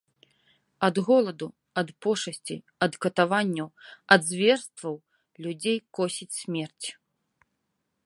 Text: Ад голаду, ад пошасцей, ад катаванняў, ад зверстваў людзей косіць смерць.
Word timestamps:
Ад 0.87 0.95
голаду, 1.07 1.47
ад 1.81 1.89
пошасцей, 2.05 2.59
ад 2.87 2.93
катаванняў, 3.07 3.67
ад 4.17 4.21
зверстваў 4.31 4.95
людзей 5.45 5.77
косіць 5.99 6.37
смерць. 6.43 6.87